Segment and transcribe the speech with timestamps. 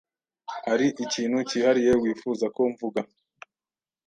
[0.67, 3.01] Hari ikintu cyihariye wifuza ko mvuga?